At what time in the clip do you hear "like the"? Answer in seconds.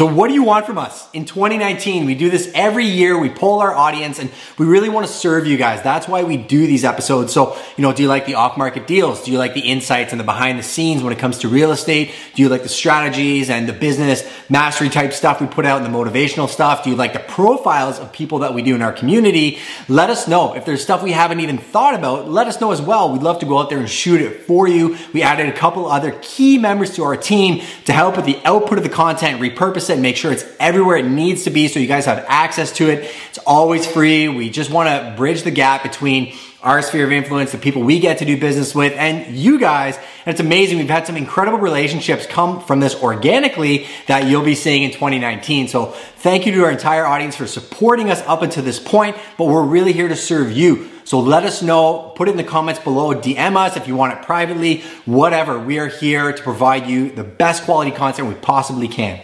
8.08-8.36, 9.36-9.60, 12.48-12.70, 16.96-17.18